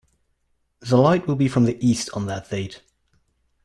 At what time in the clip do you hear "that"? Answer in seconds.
2.25-2.49